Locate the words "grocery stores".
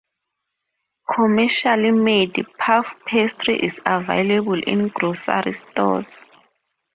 4.87-6.07